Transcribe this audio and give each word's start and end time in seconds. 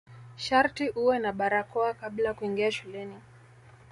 Sharti 0.45 0.85
uwe 1.01 1.15
na 1.23 1.31
barakoa 1.39 1.91
kabla 1.99 2.29
kuingia 2.37 2.71
shuleni. 2.75 3.17